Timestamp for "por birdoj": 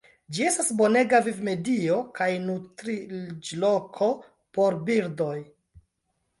4.59-5.39